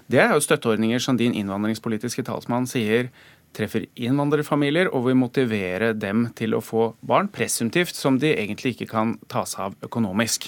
Det 0.08 0.22
er 0.24 0.32
jo 0.32 0.44
støtteordninger 0.44 1.02
som 1.04 1.18
din 1.20 1.36
innvandringspolitiske 1.36 2.24
talsmann 2.24 2.70
sier 2.72 3.10
treffer 3.56 3.84
innvandrerfamilier 4.00 4.88
og 4.96 5.10
vil 5.10 5.18
motivere 5.20 5.92
dem 5.92 6.30
til 6.40 6.56
å 6.56 6.64
få 6.64 6.94
barn, 7.04 7.28
presumptivt, 7.32 7.98
som 8.00 8.20
de 8.22 8.32
egentlig 8.32 8.78
ikke 8.78 8.90
kan 8.94 9.18
ta 9.32 9.44
seg 9.44 9.68
av 9.68 9.90
økonomisk. 9.90 10.48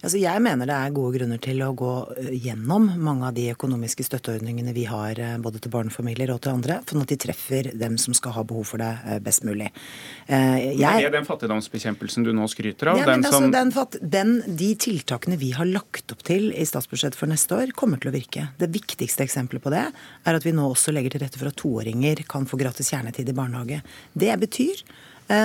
Altså 0.00 0.16
jeg 0.16 0.40
mener 0.40 0.68
det 0.68 0.76
er 0.76 0.92
gode 0.96 1.18
grunner 1.18 1.40
til 1.42 1.60
å 1.64 1.74
gå 1.76 1.92
eh, 2.16 2.30
gjennom 2.46 2.86
mange 3.04 3.28
av 3.28 3.34
de 3.36 3.50
økonomiske 3.52 4.06
støtteordningene 4.06 4.72
vi 4.76 4.86
har 4.88 5.18
eh, 5.20 5.34
både 5.42 5.60
til 5.60 5.72
barnefamilier 5.74 6.32
og 6.32 6.40
til 6.44 6.54
andre, 6.54 6.78
for 6.88 7.02
at 7.02 7.12
de 7.12 7.18
treffer 7.20 7.68
dem 7.76 7.98
som 8.00 8.16
skal 8.16 8.34
ha 8.38 8.44
behov 8.48 8.70
for 8.70 8.80
det 8.80 8.90
eh, 9.04 9.18
best 9.24 9.44
mulig. 9.44 9.68
Jeg, 10.30 10.80
er 10.80 11.12
den 11.12 11.26
fattigdomsbekjempelsen 11.28 12.24
du 12.24 12.32
nå 12.36 12.46
skryter 12.48 12.92
av? 12.92 13.00
Ja, 13.00 13.08
den 13.10 13.26
altså, 13.28 13.42
den, 13.52 13.72
den, 14.14 14.32
de 14.60 14.70
tiltakene 14.80 15.36
vi 15.40 15.52
har 15.56 15.68
lagt 15.68 16.14
opp 16.14 16.24
til 16.26 16.48
i 16.54 16.64
statsbudsjettet 16.68 17.18
for 17.18 17.30
neste 17.30 17.58
år, 17.58 17.74
kommer 17.76 18.00
til 18.00 18.12
å 18.12 18.16
virke. 18.16 18.48
Det 18.60 18.70
viktigste 18.72 19.26
eksempelet 19.26 19.64
på 19.64 19.74
det 19.74 19.84
er 19.84 20.40
at 20.40 20.46
vi 20.46 20.54
nå 20.56 20.64
også 20.70 20.94
legger 20.96 21.16
til 21.16 21.24
rette 21.26 21.40
for 21.40 21.52
at 21.52 21.60
toåringer 21.60 22.24
kan 22.30 22.48
få 22.48 22.60
gratis 22.60 22.92
kjernetid 22.94 23.28
i 23.28 23.36
barnehage. 23.36 23.82
Det 24.16 24.32
betyr 24.44 24.84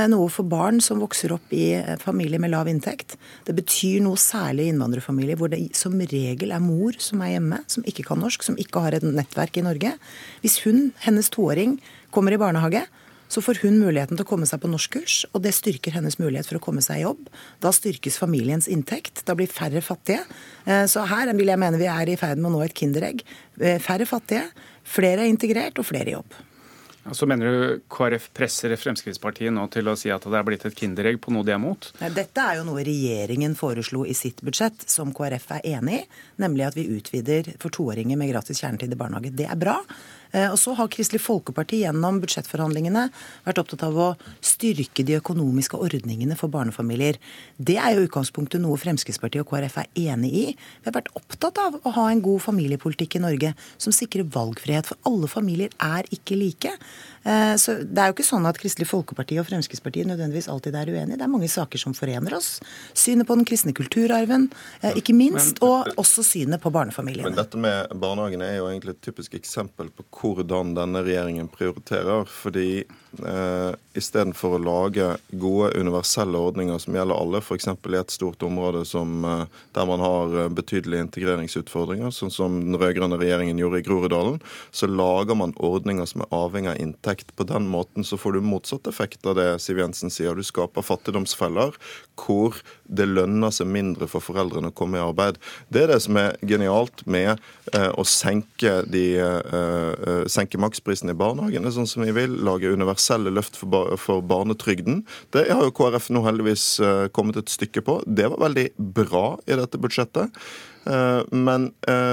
noe 0.09 0.29
for 0.33 0.47
barn 0.49 0.79
som 0.81 1.01
vokser 1.03 1.33
opp 1.35 1.51
i 1.53 1.75
eh, 1.77 1.95
familier 2.01 2.41
med 2.41 2.49
lav 2.53 2.69
inntekt. 2.71 3.15
Det 3.45 3.53
betyr 3.53 4.01
noe 4.01 4.17
særlig 4.17 4.65
i 4.65 4.73
innvandrerfamilier 4.73 5.37
hvor 5.37 5.51
det 5.51 5.61
som 5.77 5.93
regel 5.99 6.53
er 6.55 6.63
mor 6.63 6.97
som 7.01 7.21
er 7.21 7.35
hjemme, 7.35 7.61
som 7.69 7.85
ikke 7.85 8.07
kan 8.07 8.21
norsk, 8.21 8.45
som 8.45 8.57
ikke 8.61 8.81
har 8.81 8.97
et 8.97 9.05
nettverk 9.05 9.59
i 9.61 9.65
Norge. 9.65 9.91
Hvis 10.41 10.57
hun, 10.65 10.89
hennes 11.05 11.29
toåring, 11.33 11.77
kommer 12.15 12.33
i 12.33 12.39
barnehage, 12.41 12.81
så 13.29 13.41
får 13.45 13.61
hun 13.63 13.77
muligheten 13.81 14.17
til 14.17 14.25
å 14.25 14.29
komme 14.29 14.47
seg 14.49 14.61
på 14.61 14.69
norskkurs, 14.69 15.19
og 15.33 15.41
det 15.45 15.53
styrker 15.57 15.93
hennes 15.95 16.17
mulighet 16.21 16.49
for 16.49 16.59
å 16.59 16.63
komme 16.65 16.81
seg 16.85 17.01
i 17.01 17.05
jobb. 17.05 17.29
Da 17.61 17.73
styrkes 17.73 18.17
familiens 18.21 18.69
inntekt. 18.71 19.21
Da 19.29 19.37
blir 19.37 19.51
færre 19.51 19.85
fattige. 19.85 20.25
Eh, 20.65 20.85
så 20.89 21.05
her 21.09 21.29
vil 21.37 21.53
jeg 21.53 21.61
mene 21.61 21.81
vi 21.81 21.89
er 21.91 22.09
i 22.09 22.17
ferd 22.21 22.41
med 22.41 22.49
å 22.49 22.57
nå 22.57 22.65
et 22.65 22.77
kinderegg. 22.77 23.21
Færre 23.85 24.09
fattige, 24.09 24.49
flere 24.81 25.25
er 25.25 25.31
integrert 25.31 25.77
og 25.81 25.89
flere 25.93 26.09
i 26.09 26.17
jobb. 26.17 26.41
Så 27.13 27.27
mener 27.29 27.45
du 27.45 27.81
KrF 27.91 28.31
presser 28.33 28.73
Fremskrittspartiet 28.81 29.53
nå 29.53 29.67
til 29.73 29.85
å 29.91 29.93
si 29.99 30.09
at 30.09 30.23
det 30.25 30.39
er 30.39 30.45
blitt 30.47 30.65
et 30.65 30.77
kinderegg 30.77 31.19
på 31.21 31.33
noe 31.35 31.45
de 31.45 31.53
er 31.53 31.61
mot? 31.61 31.91
Dette 32.01 32.41
er 32.41 32.57
jo 32.57 32.65
noe 32.65 32.85
regjeringen 32.85 33.53
foreslo 33.59 34.07
i 34.09 34.15
sitt 34.17 34.41
budsjett, 34.45 34.87
som 34.89 35.13
KrF 35.13 35.51
er 35.59 35.67
enig 35.75 35.99
i. 35.99 36.03
Nemlig 36.41 36.65
at 36.65 36.77
vi 36.79 36.87
utvider 36.97 37.51
for 37.61 37.73
toåringer 37.75 38.17
med 38.17 38.33
gratis 38.33 38.63
kjernetid 38.63 38.95
i 38.95 38.97
barnehage. 38.97 39.35
Det 39.37 39.45
er 39.45 39.59
bra. 39.59 39.77
Eh, 40.35 40.49
og 40.51 40.57
så 40.59 40.73
har 40.75 40.91
Kristelig 40.91 41.21
Folkeparti 41.23 41.79
gjennom 41.83 42.19
budsjettforhandlingene 42.23 43.07
vært 43.45 43.61
opptatt 43.61 43.85
av 43.87 43.95
å 43.95 44.09
styrke 44.43 45.05
de 45.07 45.17
økonomiske 45.21 45.79
ordningene 45.79 46.35
for 46.39 46.51
barnefamilier. 46.51 47.19
Det 47.57 47.77
er 47.79 47.95
jo 47.95 48.05
utgangspunktet 48.09 48.63
noe 48.63 48.79
Fremskrittspartiet 48.81 49.45
og 49.45 49.53
KrF 49.53 49.79
er 49.85 49.91
enig 50.11 50.33
i. 50.35 50.45
Vi 50.55 50.89
har 50.89 50.97
vært 50.97 51.13
opptatt 51.15 51.61
av 51.61 51.79
å 51.81 51.95
ha 51.95 52.09
en 52.11 52.23
god 52.25 52.43
familiepolitikk 52.43 53.17
i 53.19 53.23
Norge 53.23 53.53
som 53.77 53.95
sikrer 53.95 54.27
valgfrihet, 54.35 54.91
for 54.91 54.99
alle 55.07 55.31
familier 55.31 55.71
er 55.79 56.07
ikke 56.13 56.39
like. 56.39 56.73
Eh, 57.25 57.55
så 57.55 57.73
Det 57.81 58.01
er 58.01 58.11
jo 58.11 58.15
ikke 58.15 58.27
sånn 58.27 58.45
at 58.45 58.57
Kristelig 58.61 58.85
Folkeparti 58.89 59.39
og 59.41 59.47
Fremskrittspartiet 59.49 60.05
nødvendigvis 60.05 60.47
alltid 60.51 60.75
er 60.77 60.91
uenige. 60.93 61.17
Det 61.17 61.25
er 61.25 61.31
mange 61.31 61.49
saker 61.49 61.81
som 61.81 61.95
forener 61.97 62.35
oss. 62.37 62.59
Synet 62.93 63.25
på 63.25 63.37
den 63.39 63.47
kristne 63.49 63.73
kulturarven, 63.73 64.51
eh, 64.81 64.93
ikke 64.99 65.15
minst, 65.17 65.61
og 65.65 65.89
også 65.97 66.21
synet 66.23 66.61
på 66.61 66.69
barnefamiliene. 66.69 67.31
Men 67.31 67.39
dette 67.39 67.57
med 67.57 67.89
barnehagene 67.97 68.45
er 68.45 68.57
jo 68.59 68.69
egentlig 68.69 68.93
et 68.93 69.01
typisk 69.01 69.33
eksempel 69.33 69.89
på 69.89 70.05
hvordan 70.11 70.75
denne 70.77 71.01
regjeringen 71.01 71.49
prioriterer. 71.49 72.29
Fordi 72.29 72.85
eh, 72.85 73.73
istedenfor 73.95 74.59
å 74.59 74.61
lage 74.61 75.17
gode 75.31 75.73
universelle 75.79 76.37
ordninger 76.37 76.77
som 76.77 76.93
gjelder 76.93 77.17
alle, 77.17 77.41
f.eks. 77.41 77.67
i 77.73 77.97
et 77.97 78.11
stort 78.11 78.43
område 78.43 78.85
som, 78.85 79.25
eh, 79.25 79.45
der 79.73 79.85
man 79.85 79.99
har 79.99 80.49
betydelige 80.49 81.07
integreringsutfordringer, 81.09 82.13
sånn 82.13 82.31
som 82.31 82.61
den 82.61 82.77
rød-grønne 82.77 83.17
regjeringen 83.17 83.57
gjorde 83.57 83.81
i 83.81 83.87
Groruddalen, 83.87 84.39
så 84.71 84.85
lager 84.85 85.33
man 85.33 85.57
ordninger 85.57 86.05
som 86.05 86.21
er 86.21 86.33
avhengig 86.35 86.69
av 86.69 86.77
inntekt 86.77 87.14
effekt. 87.15 87.35
På 87.35 87.43
den 87.43 87.67
måten 87.67 88.03
så 88.03 88.17
får 88.17 88.33
du 88.33 88.41
motsatt 88.41 88.87
effekt 88.87 89.25
av 89.25 89.35
det 89.35 89.59
Siv 89.59 89.79
Jensen 89.79 90.11
sier. 90.11 90.35
Du 90.35 90.43
skaper 90.43 90.83
fattigdomsfeller 90.83 91.75
hvor 92.15 92.55
det 92.87 93.07
lønner 93.09 93.53
seg 93.53 93.69
mindre 93.71 94.07
for 94.09 94.23
foreldrene 94.23 94.71
å 94.71 94.75
komme 94.75 94.99
i 94.99 95.03
arbeid. 95.03 95.39
Det 95.73 95.85
er 95.85 95.93
det 95.93 96.01
som 96.05 96.19
er 96.19 96.35
genialt 96.45 97.05
med 97.09 97.31
eh, 97.73 97.89
å 97.89 98.05
senke, 98.07 98.77
de, 98.91 99.05
eh, 99.21 99.55
eh 99.55 100.21
senke 100.31 100.59
maksprisen 100.61 101.11
i 101.11 101.17
barnehagene, 101.17 101.71
sånn 101.73 101.89
som 101.89 102.05
vi 102.05 102.13
vil. 102.15 102.37
Lage 102.45 102.73
universelle 102.73 103.33
løft 103.33 103.59
for, 103.59 103.71
bar 103.71 103.97
for 104.01 104.23
barnetrygden. 104.25 105.03
Det 105.35 105.47
har 105.51 105.65
jo 105.65 105.75
KrF 105.75 106.11
nå 106.13 106.23
heldigvis 106.25 106.65
kommet 107.15 107.39
et 107.39 107.51
stykke 107.51 107.83
på. 107.85 107.99
Det 108.05 108.29
var 108.31 108.41
veldig 108.41 108.69
bra 108.95 109.27
i 109.45 109.57
dette 109.57 109.81
budsjettet. 109.81 110.33
Men 111.33 111.71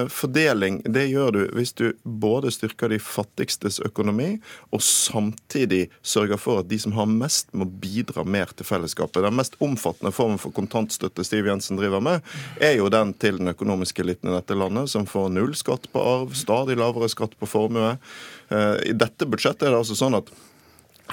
fordeling 0.08 0.78
det 0.88 1.02
gjør 1.10 1.34
du 1.34 1.40
hvis 1.58 1.74
du 1.76 1.90
både 2.04 2.48
styrker 2.54 2.88
de 2.88 2.96
fattigstes 3.02 3.82
økonomi, 3.84 4.38
og 4.72 4.80
samtidig 4.84 5.90
sørger 6.00 6.40
for 6.40 6.62
at 6.62 6.70
de 6.70 6.78
som 6.80 6.94
har 6.96 7.10
mest, 7.10 7.50
må 7.52 7.66
bidra 7.66 8.24
mer 8.24 8.52
til 8.56 8.68
fellesskapet. 8.68 9.20
Den 9.26 9.36
mest 9.36 9.58
omfattende 9.60 10.14
formen 10.14 10.40
for 10.40 10.54
kontantstøtte 10.62 11.24
Stiv 11.26 11.46
Jensen 11.46 11.78
driver 11.80 12.02
med, 12.04 12.22
er 12.62 12.76
jo 12.78 12.90
den 12.92 13.12
til 13.14 13.40
den 13.40 13.50
økonomiske 13.52 14.04
eliten 14.04 14.30
i 14.30 14.36
dette 14.36 14.56
landet, 14.58 14.90
som 14.92 15.08
får 15.08 15.32
null 15.34 15.56
skatt 15.58 15.88
på 15.92 16.02
arv, 16.02 16.36
stadig 16.38 16.78
lavere 16.78 17.10
skatt 17.10 17.34
på 17.38 17.48
formue. 17.50 17.96
Eh, 18.52 18.76
I 18.92 18.96
dette 18.96 19.28
budsjettet 19.28 19.66
er 19.66 19.74
det 19.74 19.82
altså 19.82 19.98
sånn 19.98 20.18
at 20.20 20.30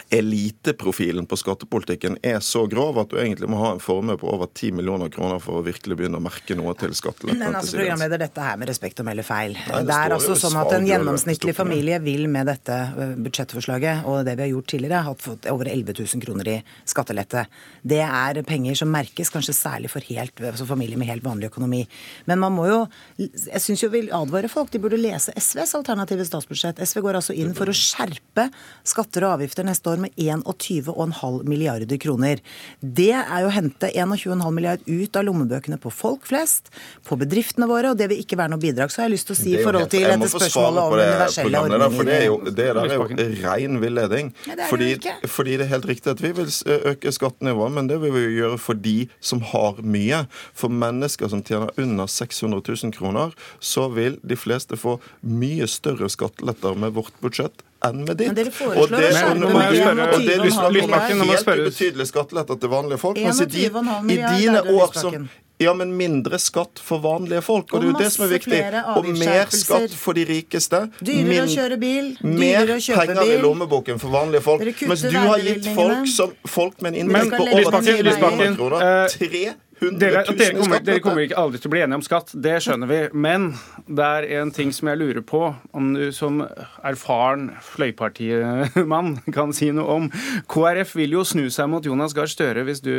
eliteprofilen 0.09 1.27
på 1.29 1.37
skattepolitikken 1.39 2.17
er 2.23 2.39
så 2.45 2.65
grov 2.69 2.99
at 3.01 3.11
du 3.11 3.17
egentlig 3.21 3.49
må 3.51 3.59
ha 3.61 3.73
en 3.75 3.81
formue 3.83 4.17
på 4.19 4.29
over 4.31 4.49
10 4.51 4.77
millioner 4.79 5.11
kroner 5.13 5.41
for 5.43 5.59
å 5.59 5.65
virkelig 5.65 5.97
begynne 5.99 6.19
å 6.19 6.23
merke 6.23 6.57
noe 6.57 6.73
til 6.79 6.93
skattelettene. 6.97 7.39
Men 7.43 7.59
altså, 7.59 7.77
programleder, 7.77 8.21
dette 8.21 8.45
her 8.45 8.59
med 8.61 8.71
respekt 8.71 9.01
å 9.01 9.05
melde 9.07 9.25
feil. 9.27 9.55
Nei, 9.57 9.81
det, 9.81 9.87
det 9.89 9.97
er 9.97 10.15
altså 10.17 10.37
sånn 10.39 10.57
at 10.61 10.73
en 10.77 10.87
gjennomsnittlig 10.87 11.55
familie 11.57 11.99
vil 12.03 12.27
med 12.31 12.49
dette 12.51 12.79
budsjettforslaget 13.19 14.07
og 14.09 14.23
det 14.27 14.37
vi 14.39 14.45
har 14.45 14.51
gjort 14.53 14.69
tidligere, 14.73 15.03
ha 15.09 15.15
fått 15.19 15.49
over 15.51 15.69
11 15.71 15.97
000 15.99 16.25
kroner 16.25 16.51
i 16.53 16.57
skattelette. 16.89 17.45
Det 17.81 18.01
er 18.05 18.41
penger 18.47 18.79
som 18.81 18.91
merkes, 18.93 19.31
kanskje 19.33 19.55
særlig 19.57 19.91
for 19.93 20.05
helt, 20.11 20.39
altså 20.51 20.67
familier 20.69 20.99
med 20.99 21.09
helt 21.09 21.25
vanlig 21.25 21.49
økonomi. 21.51 21.83
Men 22.29 22.41
man 22.41 22.55
må 22.55 22.67
jo 22.69 22.79
Jeg 23.19 23.61
syns 23.61 23.81
jo 23.83 23.89
vil 23.91 24.09
advare 24.15 24.49
folk. 24.51 24.69
De 24.71 24.79
burde 24.81 24.97
lese 24.99 25.33
SVs 25.37 25.73
alternative 25.77 26.25
statsbudsjett. 26.27 26.79
SV 26.85 27.01
går 27.03 27.17
altså 27.19 27.35
inn 27.37 27.51
for 27.57 27.69
å 27.69 27.75
skjerpe 27.75 28.47
skatter 28.87 29.25
og 29.25 29.37
avgifter 29.37 29.67
neste 29.67 29.88
år 29.88 29.88
med 29.97 30.13
21,5 30.15 31.43
milliarder 31.49 31.97
kroner. 31.97 32.41
Det 32.79 33.11
er 33.17 33.43
jo 33.43 33.49
å 33.49 33.53
hente 33.53 33.89
21,5 33.95 34.51
milliard 34.53 34.83
ut 34.85 35.19
av 35.19 35.25
lommebøkene 35.25 35.79
på 35.81 35.91
folk 35.93 36.27
flest, 36.29 36.69
på 37.07 37.17
bedriftene 37.19 37.67
våre, 37.69 37.93
og 37.93 37.99
det 37.99 38.09
vil 38.11 38.21
ikke 38.23 38.37
være 38.39 38.53
noe 38.53 38.61
bidrag. 38.61 38.91
Så 38.93 39.01
har 39.01 39.09
jeg 39.09 39.17
lyst 39.17 39.29
til 39.29 39.37
å 39.37 39.39
si 39.39 39.53
i 39.55 39.63
forhold 39.63 39.89
til 39.91 40.05
dette 40.05 40.29
spørsmålet 40.31 40.81
om 40.83 40.95
universelle 40.97 41.63
ordninger. 41.63 41.95
For 41.95 42.09
det, 42.09 42.17
er 42.19 42.27
jo, 42.27 42.37
det 42.45 42.55
der 42.59 42.81
er 42.83 42.95
jo 42.95 43.07
ren 43.45 43.79
villedning. 43.83 44.33
Fordi, 44.69 44.91
fordi, 45.25 45.57
det 45.59 45.67
er 45.67 45.73
helt 45.73 45.89
riktig 45.89 46.13
at 46.13 46.23
vi 46.23 46.33
vil 46.37 46.51
øke 46.93 47.13
skattenivået, 47.15 47.75
men 47.77 47.89
det 47.91 47.99
vil 48.03 48.15
vi 48.15 48.25
gjøre 48.39 48.59
for 48.61 48.79
de 48.79 48.97
som 49.19 49.43
har 49.53 49.81
mye. 49.81 50.23
For 50.57 50.71
mennesker 50.71 51.31
som 51.31 51.43
tjener 51.45 51.73
under 51.79 52.09
600 52.09 52.61
000 52.67 52.95
kroner, 52.95 53.33
så 53.59 53.87
vil 53.93 54.19
de 54.23 54.37
fleste 54.39 54.77
få 54.79 54.99
mye 55.25 55.67
større 55.69 56.09
skatteletter 56.11 56.77
med 56.79 56.95
vårt 56.97 57.15
budsjett 57.23 57.65
enn 57.85 58.05
med 58.05 58.17
ditt. 58.17 58.31
Men 58.31 58.39
dere 58.39 58.53
foreslår 58.53 58.97
å 58.97 59.11
skjerpe 59.15 59.35
med 59.39 59.75
21,5 59.75 60.71
milliarder. 60.73 61.27
Helt 61.27 61.67
ubetydelige 61.67 62.09
skatteletter 62.13 62.59
til 62.59 62.73
vanlige 62.73 63.01
folk. 63.01 63.21
Mens 63.21 63.43
i, 63.45 63.67
i 63.67 64.17
dine 64.17 64.65
år 64.75 64.97
som 64.97 65.29
ja, 65.59 65.73
men 65.75 65.89
mindre 65.97 66.37
skatt 66.39 66.79
for 66.79 67.01
vanlige 67.03 67.41
folk. 67.43 67.73
Og, 67.73 67.81
og 67.81 67.81
det 67.81 67.87
er 67.87 67.91
jo 67.91 67.97
det 67.99 68.11
som 68.13 68.23
er 68.23 68.29
viktig. 68.31 68.59
Og 68.95 69.07
mer 69.19 69.49
skatt 69.51 69.95
for 69.99 70.15
de 70.15 70.23
rikeste. 70.29 70.79
Dyrere 71.03 71.43
å 71.43 71.49
kjøre 71.51 71.77
bil. 71.81 72.13
Mer 72.23 72.71
penger 72.79 73.23
i 73.25 73.39
lommeboken 73.43 73.99
for 73.99 74.15
vanlige 74.15 74.45
folk. 74.45 74.63
Mens 74.87 75.03
du 75.03 75.17
har 75.17 75.43
gitt 75.43 75.67
folk, 75.75 76.07
som, 76.15 76.31
folk 76.47 76.79
med 76.79 76.95
en 76.95 77.01
inntekt 77.03 77.35
på 77.35 77.49
over 77.49 77.75
10 77.81 77.99
millioner 77.99 78.55
kroner 78.55 79.17
tre 79.17 79.43
dere, 79.79 80.23
dere, 80.27 80.53
kommer, 80.57 80.81
dere, 80.83 81.01
kommer, 81.03 81.23
ikke 81.23 81.39
aldri 81.39 81.59
til 81.61 81.69
å 81.69 81.73
bli 81.73 81.81
enige 81.83 81.99
om 81.99 82.05
skatt, 82.05 82.33
det 82.33 82.55
skjønner 82.63 82.89
vi. 82.89 82.99
Men 83.15 83.49
det 83.87 84.05
er 84.05 84.27
en 84.39 84.51
ting 84.55 84.73
som 84.75 84.89
jeg 84.91 84.99
lurer 84.99 85.23
på, 85.25 85.41
om 85.75 85.91
du 85.95 86.09
som 86.15 86.41
erfaren 86.85 87.49
fløypartimann 87.63 89.15
kan 89.37 89.55
si 89.55 89.71
noe 89.75 89.99
om. 89.99 90.09
KrF 90.51 90.95
vil 90.99 91.19
jo 91.19 91.25
snu 91.27 91.47
seg 91.53 91.71
mot 91.71 91.85
Jonas 91.85 92.15
Gahr 92.17 92.29
Støre 92.31 92.65
hvis, 92.67 92.83
du, 92.85 92.93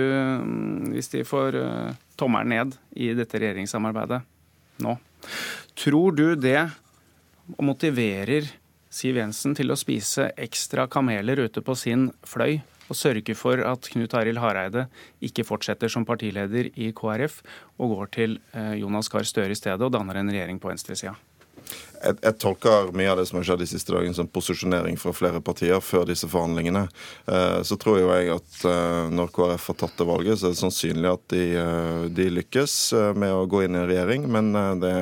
hvis 0.95 1.13
de 1.13 1.25
får 1.29 1.59
uh, 1.61 1.93
tommelen 2.21 2.55
ned 2.55 2.79
i 2.97 3.13
dette 3.17 3.41
regjeringssamarbeidet 3.41 4.23
nå. 4.85 4.97
Tror 5.77 6.17
du 6.17 6.33
det 6.39 6.63
motiverer 7.61 8.49
Siv 8.91 9.21
Jensen 9.21 9.55
til 9.55 9.71
å 9.71 9.79
spise 9.79 10.33
ekstra 10.41 10.89
kameler 10.91 11.45
ute 11.45 11.63
på 11.63 11.77
sin 11.79 12.09
fløy 12.27 12.59
og 12.90 12.99
sørge 12.99 13.37
for 13.38 13.62
at 13.62 13.90
Knut 13.94 14.14
Arild 14.18 14.42
Hareide 14.42 14.87
ikke 15.23 15.47
fortsetter 15.47 15.92
som 15.92 16.06
partileder 16.09 16.73
i 16.75 16.90
KrF 16.97 17.40
og 17.78 17.97
går 17.97 18.14
til 18.18 18.38
eh, 18.52 18.80
Jonas 18.82 19.09
Gahr 19.12 19.26
Støre 19.26 19.54
i 19.54 19.59
stedet 19.59 19.87
og 19.87 19.94
danner 19.94 20.20
en 20.20 20.32
regjering 20.32 20.61
på 20.61 20.73
venstresida? 20.73 21.14
Jeg, 22.00 22.16
jeg, 22.25 22.37
tolker 22.40 22.90
mye 22.97 23.11
av 23.12 23.19
det 23.21 23.26
som 23.28 23.38
har 23.38 23.47
skjedd 23.47 23.62
de 23.62 23.69
siste 23.69 23.92
dagene 23.92 24.16
som 24.16 24.28
posisjonering 24.30 24.97
fra 25.00 25.12
flere 25.16 25.40
partier 25.45 25.80
før 25.85 26.07
disse 26.09 26.28
forhandlingene. 26.30 26.87
Eh, 27.28 27.61
så 27.66 27.76
tror 27.80 28.00
jo 28.00 28.11
jeg 28.12 28.30
at 28.35 28.64
eh, 28.69 29.11
når 29.12 29.33
KrF 29.37 29.69
har 29.73 29.78
tatt 29.83 30.00
det 30.00 30.07
valget, 30.09 30.40
så 30.40 30.49
er 30.49 30.54
det 30.54 30.61
sannsynlig 30.62 31.11
at 31.11 31.25
de, 31.33 31.42
eh, 31.61 32.04
de 32.16 32.28
lykkes 32.38 32.76
med 33.21 33.35
å 33.35 33.47
gå 33.50 33.64
inn 33.66 33.76
i 33.76 33.83
en 33.83 33.88
regjering. 33.90 34.26
Men 34.33 34.52
det 34.80 34.95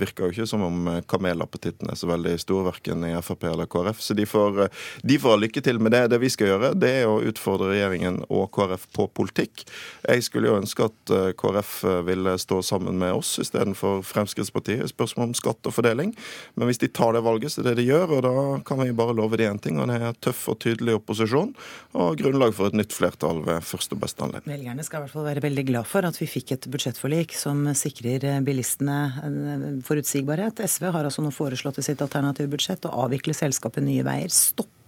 virker 0.00 0.26
jo 0.26 0.34
ikke 0.34 0.48
som 0.48 0.64
om 0.66 0.90
kamelappetitten 1.08 1.90
er 1.92 1.98
så 1.98 2.08
veldig 2.10 2.36
stor, 2.40 2.64
verken 2.70 3.04
i 3.08 3.12
Frp 3.24 3.48
eller 3.50 3.68
KrF. 3.70 4.00
Så 4.02 4.16
de 4.16 4.26
får, 4.28 4.66
de 5.04 5.20
får 5.20 5.36
ha 5.36 5.40
lykke 5.42 5.64
til 5.64 5.80
med 5.82 5.94
det. 5.94 6.06
Det 6.12 6.20
vi 6.22 6.32
skal 6.32 6.54
gjøre, 6.54 6.72
det 6.78 6.92
er 7.02 7.10
å 7.10 7.20
utfordre 7.26 7.72
regjeringen 7.74 8.22
og 8.26 8.48
KrF 8.56 8.88
på 8.96 9.08
politikk. 9.16 9.66
Jeg 10.06 10.24
skulle 10.24 10.50
jo 10.50 10.58
ønske 10.60 10.88
at 10.88 11.14
KrF 11.38 11.76
ville 12.06 12.36
stå 12.40 12.62
sammen 12.64 12.98
med 13.00 13.16
oss 13.18 13.36
istedenfor 13.42 14.02
Fremskrittspartiet 14.06 14.84
i 14.84 14.90
spørsmål 14.90 15.30
om 15.30 15.36
skatt 15.36 15.68
og 15.68 15.74
fordeling. 15.76 16.14
Men 16.54 16.70
hvis 16.70 16.80
de 16.82 16.88
tar 16.88 17.16
det 17.16 17.24
valget, 17.26 17.52
så 17.52 17.62
er 17.62 17.70
det 17.70 17.80
de 17.80 17.88
gjør, 17.88 18.16
og 18.18 18.22
da 18.26 18.34
kan 18.66 18.80
vi 18.82 18.94
bare 18.96 19.16
love 19.16 19.38
de 19.40 19.48
én 19.48 19.60
ting, 19.62 19.80
og 19.80 19.90
det 19.90 19.98
er 20.00 20.20
tøff 20.24 20.46
og 20.52 20.60
tydelig 20.62 20.96
opposisjon 21.00 21.52
og 21.96 22.20
grunnlag 22.20 22.54
for 22.56 22.70
et 22.70 22.78
nytt 22.78 22.94
flertall 22.94 23.42
ved 23.46 23.66
første 23.66 23.96
og 23.96 24.04
beste 24.04 24.24
anledning. 24.24 24.54
Velgerne 24.56 24.86
skal 24.86 25.00
i 25.00 25.06
hvert 25.06 25.16
fall 25.16 25.28
være 25.28 25.44
veldig 25.46 25.66
glad 25.72 25.90
for 25.90 26.06
at 26.08 26.20
vi 26.20 26.30
fikk 26.30 26.54
et 26.56 26.70
budsjettforlik 26.72 27.36
som 27.36 27.64
sikrer 27.76 28.28
bilistene 28.46 29.80
forutsigbarhet. 29.86 30.62
SV 30.64 30.90
har 30.94 31.08
altså 31.08 31.24
nå 31.24 31.34
foreslått 31.34 31.82
i 31.82 31.86
sitt 31.86 32.02
alternative 32.04 32.52
budsjett 32.52 32.88
å 32.88 32.94
avvikle 33.06 33.36
selskapet 33.36 33.84
Nye 33.86 34.06
Veier. 34.06 34.32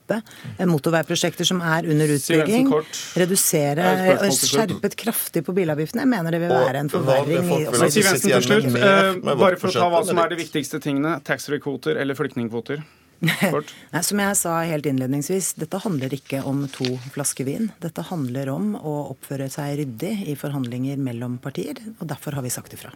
Stoppe 0.09 0.67
motorveiprosjekter 0.69 1.45
som 1.45 1.61
er 1.61 1.89
under 1.89 2.13
utbygging. 2.17 2.69
Redusere 3.19 3.89
og 4.17 4.33
skjerpet 4.35 4.97
kraftig 4.99 5.45
på 5.47 5.55
bilavgiftene. 5.57 6.05
Jeg 6.07 6.13
mener 6.13 6.35
det 6.35 6.43
vil 6.45 6.55
være 6.55 6.85
en 6.85 6.93
forverring. 6.93 7.51
Siv 7.89 8.05
Jensen 8.05 8.31
til 8.31 8.47
slutt, 8.49 8.71
eh, 8.77 9.35
bare 9.35 9.57
for 9.57 9.69
å 9.69 9.73
ta 9.73 9.89
hva 9.91 10.05
som 10.07 10.19
er 10.19 10.29
de 10.29 10.41
viktigste 10.41 10.81
tingene. 10.81 11.21
Taxfree-kvoter 11.23 11.99
eller 12.01 12.15
flyktningkvoter? 12.15 12.83
Nei, 13.93 14.03
som 14.07 14.21
jeg 14.23 14.39
sa 14.39 14.55
helt 14.69 14.87
innledningsvis, 14.87 15.55
dette 15.59 15.81
handler 15.83 16.13
ikke 16.15 16.43
om 16.47 16.63
to 16.71 16.87
flasker 17.15 17.49
vin. 17.49 17.71
Dette 17.83 18.05
handler 18.11 18.51
om 18.53 18.75
å 18.79 18.95
oppføre 19.15 19.49
seg 19.51 19.81
ryddig 19.81 20.15
i 20.31 20.37
forhandlinger 20.39 21.01
mellom 21.03 21.39
partier, 21.43 21.81
og 21.99 22.07
derfor 22.13 22.39
har 22.39 22.47
vi 22.47 22.55
sagt 22.55 22.79
ifra. 22.79 22.95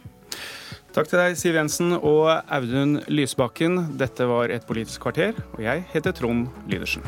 Takk 0.93 1.09
til 1.09 1.19
deg, 1.19 1.35
Siv 1.39 1.57
Jensen 1.57 1.95
og 1.97 2.29
Audun 2.53 3.01
Lysbakken. 3.09 3.97
Dette 3.99 4.29
var 4.29 4.53
Et 4.53 4.67
politisk 4.67 5.07
kvarter, 5.07 5.33
og 5.57 5.65
jeg 5.65 5.83
heter 5.91 6.15
Trond 6.15 6.47
Lydersen. 6.69 7.03